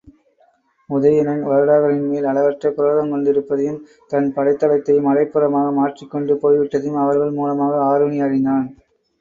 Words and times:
உதயணன் 0.89 1.43
வருடகாரனின்மேல் 1.43 2.23
அளவற்ற 2.23 2.69
குரோதங்கொண்டிருப்பதையும், 2.69 3.77
தன் 4.07 4.33
படைத் 4.33 4.59
தளத்தை 4.59 4.97
மலைப்புறமாக 4.99 5.71
மாற்றிக்கொண்டு 5.73 6.35
போய்விட்டதையும் 6.35 7.01
அவர்கள் 7.01 7.31
மூலமாக 7.31 7.83
ஆருணி 7.91 8.19
அறிந்தான். 8.21 8.67